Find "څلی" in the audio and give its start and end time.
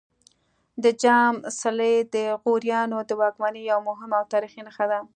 1.59-1.95